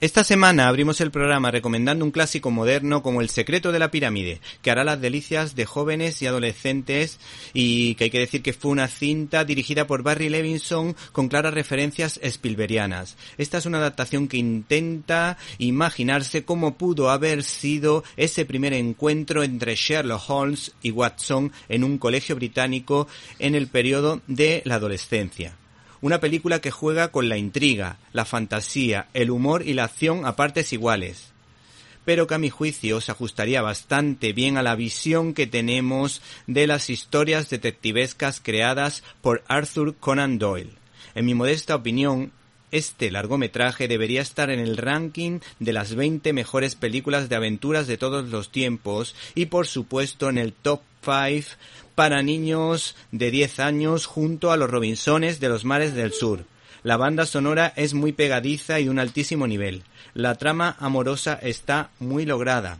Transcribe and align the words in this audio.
Esta 0.00 0.22
semana 0.22 0.68
abrimos 0.68 1.00
el 1.00 1.10
programa 1.10 1.50
recomendando 1.50 2.04
un 2.04 2.12
clásico 2.12 2.52
moderno 2.52 3.02
como 3.02 3.20
El 3.20 3.30
secreto 3.30 3.72
de 3.72 3.80
la 3.80 3.90
pirámide, 3.90 4.40
que 4.62 4.70
hará 4.70 4.84
las 4.84 5.00
delicias 5.00 5.56
de 5.56 5.66
jóvenes 5.66 6.22
y 6.22 6.28
adolescentes 6.28 7.18
y 7.52 7.96
que 7.96 8.04
hay 8.04 8.10
que 8.10 8.20
decir 8.20 8.40
que 8.40 8.52
fue 8.52 8.70
una 8.70 8.86
cinta 8.86 9.44
dirigida 9.44 9.88
por 9.88 10.04
Barry 10.04 10.28
Levinson 10.28 10.94
con 11.10 11.26
claras 11.26 11.52
referencias 11.52 12.20
Spielbergianas. 12.22 13.16
Esta 13.38 13.58
es 13.58 13.66
una 13.66 13.78
adaptación 13.78 14.28
que 14.28 14.36
intenta 14.36 15.36
imaginarse 15.58 16.44
cómo 16.44 16.78
pudo 16.78 17.10
haber 17.10 17.42
sido 17.42 18.04
ese 18.16 18.44
primer 18.44 18.74
encuentro 18.74 19.42
entre 19.42 19.74
Sherlock 19.74 20.30
Holmes 20.30 20.74
y 20.80 20.92
Watson 20.92 21.50
en 21.68 21.82
un 21.82 21.98
colegio 21.98 22.36
británico 22.36 23.08
en 23.40 23.56
el 23.56 23.66
periodo 23.66 24.20
de 24.28 24.62
la 24.64 24.76
adolescencia. 24.76 25.56
Una 26.00 26.20
película 26.20 26.60
que 26.60 26.70
juega 26.70 27.08
con 27.08 27.28
la 27.28 27.36
intriga, 27.36 27.98
la 28.12 28.24
fantasía, 28.24 29.08
el 29.14 29.30
humor 29.30 29.66
y 29.66 29.74
la 29.74 29.84
acción 29.84 30.26
a 30.26 30.36
partes 30.36 30.72
iguales. 30.72 31.32
Pero 32.04 32.26
que 32.26 32.34
a 32.34 32.38
mi 32.38 32.50
juicio 32.50 33.00
se 33.00 33.10
ajustaría 33.12 33.62
bastante 33.62 34.32
bien 34.32 34.56
a 34.56 34.62
la 34.62 34.76
visión 34.76 35.34
que 35.34 35.46
tenemos 35.46 36.22
de 36.46 36.66
las 36.66 36.88
historias 36.88 37.50
detectivescas 37.50 38.40
creadas 38.40 39.02
por 39.20 39.42
Arthur 39.48 39.96
Conan 39.96 40.38
Doyle. 40.38 40.72
En 41.14 41.26
mi 41.26 41.34
modesta 41.34 41.74
opinión, 41.74 42.32
este 42.70 43.10
largometraje 43.10 43.88
debería 43.88 44.22
estar 44.22 44.50
en 44.50 44.60
el 44.60 44.76
ranking 44.76 45.40
de 45.58 45.72
las 45.72 45.94
20 45.94 46.32
mejores 46.32 46.74
películas 46.74 47.28
de 47.28 47.36
aventuras 47.36 47.86
de 47.86 47.98
todos 47.98 48.28
los 48.28 48.50
tiempos 48.50 49.14
y 49.34 49.46
por 49.46 49.66
supuesto 49.66 50.28
en 50.28 50.38
el 50.38 50.52
top 50.52 50.80
5 51.02 51.56
para 51.94 52.22
niños 52.22 52.94
de 53.10 53.30
10 53.30 53.60
años 53.60 54.06
junto 54.06 54.52
a 54.52 54.56
los 54.56 54.70
Robinsones 54.70 55.40
de 55.40 55.48
los 55.48 55.64
mares 55.64 55.94
del 55.94 56.12
sur. 56.12 56.44
La 56.82 56.96
banda 56.96 57.26
sonora 57.26 57.72
es 57.74 57.92
muy 57.94 58.12
pegadiza 58.12 58.78
y 58.78 58.84
de 58.84 58.90
un 58.90 58.98
altísimo 58.98 59.46
nivel. 59.46 59.82
La 60.14 60.36
trama 60.36 60.76
amorosa 60.78 61.34
está 61.34 61.90
muy 61.98 62.24
lograda. 62.24 62.78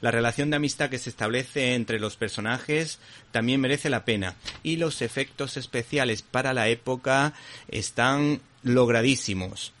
La 0.00 0.10
relación 0.10 0.50
de 0.50 0.56
amistad 0.56 0.90
que 0.90 0.98
se 0.98 1.10
establece 1.10 1.74
entre 1.74 1.98
los 1.98 2.16
personajes 2.16 2.98
también 3.32 3.60
merece 3.60 3.90
la 3.90 4.04
pena. 4.04 4.36
Y 4.62 4.76
los 4.76 5.02
efectos 5.02 5.56
especiales 5.56 6.22
para 6.22 6.54
la 6.54 6.68
época 6.68 7.34
están 7.68 8.40
logradísimos. 8.62 9.72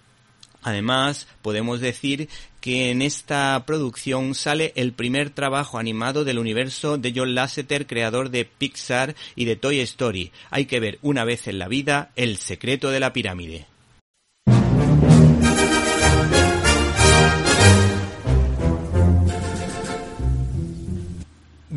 Además, 0.62 1.28
podemos 1.40 1.80
decir 1.80 2.28
que 2.60 2.90
en 2.90 3.00
esta 3.00 3.62
producción 3.64 4.34
sale 4.34 4.72
el 4.74 4.92
primer 4.92 5.30
trabajo 5.30 5.78
animado 5.78 6.24
del 6.24 6.38
universo 6.38 6.98
de 6.98 7.12
John 7.14 7.34
Lasseter, 7.36 7.86
creador 7.86 8.30
de 8.30 8.44
Pixar 8.44 9.14
y 9.36 9.44
de 9.44 9.54
Toy 9.54 9.78
Story. 9.80 10.32
Hay 10.50 10.66
que 10.66 10.80
ver 10.80 10.98
una 11.00 11.24
vez 11.24 11.46
en 11.46 11.60
la 11.60 11.68
vida 11.68 12.10
El 12.16 12.36
secreto 12.38 12.90
de 12.90 13.00
la 13.00 13.12
pirámide. 13.12 13.66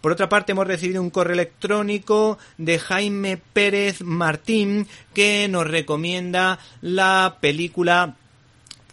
Por 0.00 0.12
otra 0.12 0.28
parte, 0.28 0.52
hemos 0.52 0.66
recibido 0.66 1.02
un 1.02 1.10
correo 1.10 1.34
electrónico 1.34 2.38
de 2.56 2.78
Jaime 2.78 3.36
Pérez 3.36 4.02
Martín 4.02 4.86
que 5.14 5.48
nos 5.48 5.66
recomienda 5.66 6.58
la 6.80 7.38
película 7.40 8.16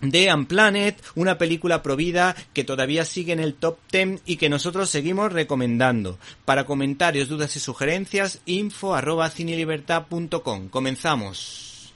de 0.02 0.34
Unplanet, 0.34 1.02
una 1.16 1.38
película 1.38 1.82
provida 1.82 2.36
que 2.54 2.64
todavía 2.64 3.06
sigue 3.06 3.34
en 3.34 3.40
el 3.40 3.54
top 3.54 3.78
10 3.92 4.22
y 4.26 4.38
que 4.38 4.50
nosotros 4.50 4.90
seguimos 4.90 5.32
recomendando. 5.32 6.18
Para 6.44 6.66
comentarios, 6.66 7.30
dudas 7.30 7.56
y 7.56 7.60
sugerencias, 7.60 8.42
info 8.46 8.96
arroba 8.96 9.30
cinelibertad.com. 9.30 10.70
Comenzamos. 10.70 11.94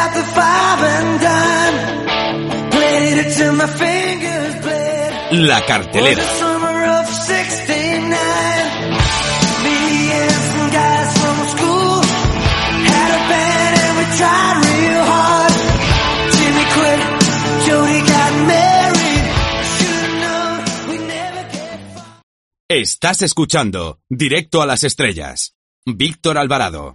It 0.00 0.06
at 0.06 0.12
the 0.14 0.24
five 0.36 0.80
and 0.94 1.20
dime, 1.20 2.70
played 2.70 3.18
it 3.26 3.30
till 3.36 3.54
my 3.54 3.66
fingers 3.66 4.54
bled. 4.62 5.10
La 5.48 5.60
The 5.60 5.66
cartelera. 5.66 6.22
summer 6.38 6.84
of 6.98 7.06
69, 7.08 8.10
me 9.64 9.78
and 10.20 10.38
some 10.48 10.70
guys 10.78 11.10
from 11.20 11.38
school 11.54 12.02
had 12.92 13.10
a 13.18 13.20
band 13.30 13.74
and 13.84 13.94
we 13.98 14.04
tried 14.18 14.56
real 14.66 15.04
hard. 15.12 15.54
Jimmy 16.36 16.64
quit, 16.74 17.00
Jody 17.66 18.00
got 18.12 18.32
married. 18.52 19.24
Should've 19.76 20.16
known 20.24 20.54
we 20.90 20.96
never 21.06 21.42
get 21.52 21.78
far. 21.94 22.22
Estás 22.68 23.22
escuchando 23.22 23.98
Directo 24.08 24.62
a 24.62 24.66
las 24.66 24.82
estrellas. 24.84 25.54
Víctor 25.86 26.36
Alvarado. 26.38 26.94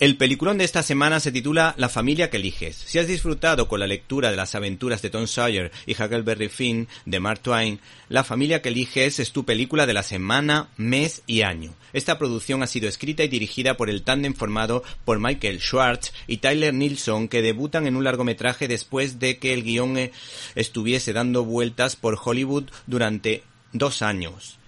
El 0.00 0.16
peliculón 0.16 0.58
de 0.58 0.64
esta 0.64 0.82
semana 0.82 1.20
se 1.20 1.30
titula 1.30 1.72
La 1.78 1.88
familia 1.88 2.28
que 2.28 2.38
eliges. 2.38 2.74
Si 2.74 2.98
has 2.98 3.06
disfrutado 3.06 3.68
con 3.68 3.78
la 3.78 3.86
lectura 3.86 4.32
de 4.32 4.36
las 4.36 4.56
aventuras 4.56 5.00
de 5.02 5.08
Tom 5.08 5.28
Sawyer 5.28 5.70
y 5.86 5.92
Huckleberry 5.92 6.48
Finn 6.48 6.88
de 7.06 7.20
Mark 7.20 7.38
Twain, 7.38 7.78
La 8.08 8.24
familia 8.24 8.60
que 8.60 8.70
eliges 8.70 9.20
es 9.20 9.30
tu 9.30 9.44
película 9.44 9.86
de 9.86 9.92
la 9.92 10.02
semana, 10.02 10.68
mes 10.76 11.22
y 11.28 11.42
año. 11.42 11.74
Esta 11.92 12.18
producción 12.18 12.64
ha 12.64 12.66
sido 12.66 12.88
escrita 12.88 13.22
y 13.22 13.28
dirigida 13.28 13.76
por 13.76 13.88
el 13.88 14.02
tándem 14.02 14.34
formado 14.34 14.82
por 15.04 15.20
Michael 15.20 15.60
Schwartz 15.60 16.12
y 16.26 16.38
Tyler 16.38 16.74
Nilsson 16.74 17.28
que 17.28 17.40
debutan 17.40 17.86
en 17.86 17.94
un 17.94 18.02
largometraje 18.02 18.66
después 18.66 19.20
de 19.20 19.38
que 19.38 19.54
el 19.54 19.62
guion 19.62 19.96
eh, 19.96 20.10
estuviese 20.56 21.12
dando 21.12 21.44
vueltas 21.44 21.94
por 21.94 22.18
Hollywood 22.22 22.64
durante 22.88 23.44
dos 23.72 24.02
años. 24.02 24.58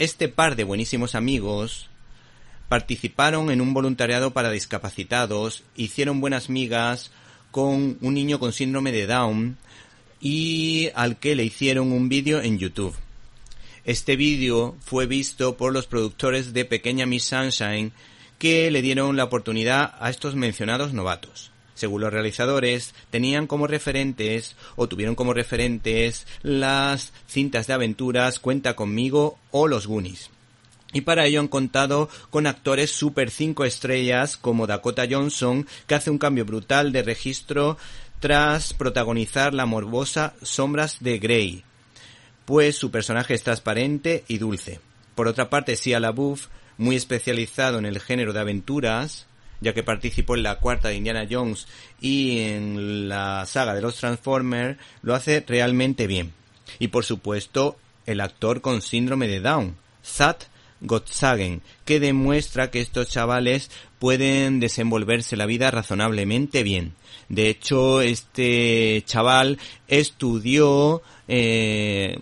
Este 0.00 0.26
par 0.26 0.56
de 0.56 0.64
buenísimos 0.64 1.14
amigos 1.14 1.88
participaron 2.72 3.50
en 3.50 3.60
un 3.60 3.74
voluntariado 3.74 4.30
para 4.30 4.50
discapacitados, 4.50 5.62
hicieron 5.76 6.22
buenas 6.22 6.48
migas 6.48 7.10
con 7.50 7.98
un 8.00 8.14
niño 8.14 8.38
con 8.38 8.54
síndrome 8.54 8.92
de 8.92 9.06
Down 9.06 9.58
y 10.22 10.88
al 10.94 11.18
que 11.18 11.36
le 11.36 11.44
hicieron 11.44 11.92
un 11.92 12.08
vídeo 12.08 12.40
en 12.40 12.58
YouTube. 12.58 12.94
Este 13.84 14.16
vídeo 14.16 14.74
fue 14.80 15.04
visto 15.04 15.58
por 15.58 15.74
los 15.74 15.86
productores 15.86 16.54
de 16.54 16.64
Pequeña 16.64 17.04
Miss 17.04 17.24
Sunshine 17.24 17.92
que 18.38 18.70
le 18.70 18.80
dieron 18.80 19.18
la 19.18 19.24
oportunidad 19.24 19.94
a 20.00 20.08
estos 20.08 20.34
mencionados 20.34 20.94
novatos. 20.94 21.50
Según 21.74 22.00
los 22.00 22.10
realizadores, 22.10 22.94
tenían 23.10 23.46
como 23.46 23.66
referentes 23.66 24.56
o 24.76 24.88
tuvieron 24.88 25.14
como 25.14 25.34
referentes 25.34 26.26
las 26.40 27.12
cintas 27.28 27.66
de 27.66 27.74
aventuras 27.74 28.38
Cuenta 28.38 28.74
conmigo 28.74 29.38
o 29.50 29.68
Los 29.68 29.86
Goonies. 29.86 30.30
Y 30.92 31.02
para 31.02 31.26
ello 31.26 31.40
han 31.40 31.48
contado 31.48 32.08
con 32.30 32.46
actores 32.46 32.90
super 32.90 33.30
5 33.30 33.64
estrellas 33.64 34.36
como 34.36 34.66
Dakota 34.66 35.06
Johnson, 35.10 35.66
que 35.86 35.94
hace 35.94 36.10
un 36.10 36.18
cambio 36.18 36.44
brutal 36.44 36.92
de 36.92 37.02
registro 37.02 37.78
tras 38.20 38.72
protagonizar 38.72 39.52
la 39.52 39.66
morbosa 39.66 40.34
Sombras 40.42 40.98
de 41.00 41.18
Grey, 41.18 41.64
pues 42.44 42.76
su 42.76 42.92
personaje 42.92 43.34
es 43.34 43.42
transparente 43.42 44.22
y 44.28 44.38
dulce. 44.38 44.78
Por 45.16 45.26
otra 45.26 45.50
parte, 45.50 45.74
Sia 45.74 45.98
LaBeouf, 45.98 46.46
muy 46.78 46.94
especializado 46.94 47.78
en 47.78 47.84
el 47.84 47.98
género 47.98 48.32
de 48.32 48.38
aventuras, 48.38 49.26
ya 49.60 49.74
que 49.74 49.82
participó 49.82 50.36
en 50.36 50.44
la 50.44 50.60
cuarta 50.60 50.88
de 50.88 50.96
Indiana 50.96 51.26
Jones 51.28 51.66
y 52.00 52.40
en 52.40 53.08
la 53.08 53.44
saga 53.46 53.74
de 53.74 53.82
los 53.82 53.96
Transformers, 53.96 54.78
lo 55.02 55.14
hace 55.14 55.44
realmente 55.46 56.06
bien. 56.06 56.32
Y 56.78 56.88
por 56.88 57.04
supuesto, 57.04 57.76
el 58.06 58.20
actor 58.20 58.60
con 58.60 58.82
síndrome 58.82 59.26
de 59.26 59.40
Down, 59.40 59.76
Zat 60.04 60.44
Gottsagen, 60.82 61.62
que 61.84 62.00
demuestra 62.00 62.70
que 62.70 62.80
estos 62.80 63.08
chavales 63.08 63.70
pueden 63.98 64.60
desenvolverse 64.60 65.36
la 65.36 65.46
vida 65.46 65.70
razonablemente 65.70 66.62
bien. 66.62 66.94
De 67.28 67.48
hecho, 67.48 68.02
este 68.02 69.02
chaval 69.06 69.58
estudió 69.88 71.02
eh, 71.28 72.18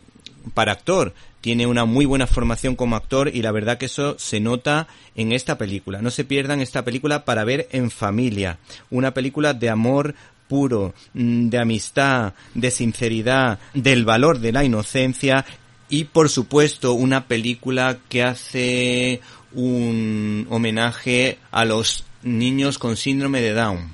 para 0.54 0.72
actor, 0.72 1.14
tiene 1.40 1.66
una 1.66 1.84
muy 1.86 2.04
buena 2.04 2.26
formación 2.26 2.76
como 2.76 2.96
actor 2.96 3.30
y 3.34 3.42
la 3.42 3.50
verdad 3.50 3.78
que 3.78 3.86
eso 3.86 4.18
se 4.18 4.40
nota 4.40 4.88
en 5.16 5.32
esta 5.32 5.56
película. 5.56 6.02
No 6.02 6.10
se 6.10 6.24
pierdan 6.24 6.60
esta 6.60 6.84
película 6.84 7.24
para 7.24 7.44
ver 7.44 7.68
en 7.72 7.90
familia. 7.90 8.58
Una 8.90 9.14
película 9.14 9.54
de 9.54 9.70
amor 9.70 10.14
puro, 10.48 10.94
mm, 11.14 11.48
de 11.48 11.58
amistad, 11.58 12.34
de 12.54 12.70
sinceridad, 12.70 13.58
del 13.72 14.04
valor 14.04 14.40
de 14.40 14.52
la 14.52 14.64
inocencia 14.64 15.46
y 15.90 16.04
por 16.04 16.28
supuesto 16.28 16.94
una 16.94 17.26
película 17.26 17.98
que 18.08 18.22
hace 18.22 19.20
un 19.52 20.46
homenaje 20.48 21.38
a 21.50 21.64
los 21.64 22.04
niños 22.22 22.78
con 22.78 22.96
síndrome 22.96 23.40
de 23.40 23.52
Down. 23.52 23.92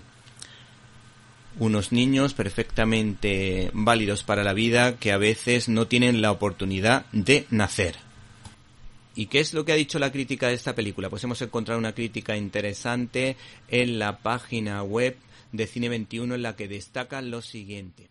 Unos 1.58 1.90
niños 1.90 2.34
perfectamente 2.34 3.70
válidos 3.72 4.22
para 4.22 4.44
la 4.44 4.52
vida 4.52 4.96
que 4.98 5.10
a 5.10 5.16
veces 5.16 5.70
no 5.70 5.86
tienen 5.86 6.20
la 6.20 6.30
oportunidad 6.30 7.06
de 7.12 7.46
nacer. 7.50 7.96
¿Y 9.14 9.26
qué 9.26 9.40
es 9.40 9.54
lo 9.54 9.64
que 9.64 9.72
ha 9.72 9.76
dicho 9.76 9.98
la 9.98 10.12
crítica 10.12 10.48
de 10.48 10.54
esta 10.54 10.74
película? 10.74 11.08
Pues 11.08 11.24
hemos 11.24 11.40
encontrado 11.40 11.78
una 11.78 11.94
crítica 11.94 12.36
interesante 12.36 13.38
en 13.68 13.98
la 13.98 14.18
página 14.18 14.82
web 14.82 15.16
de 15.52 15.66
Cine 15.66 15.88
21 15.88 16.34
en 16.34 16.42
la 16.42 16.54
que 16.56 16.68
destaca 16.68 17.22
lo 17.22 17.40
siguiente. 17.40 18.10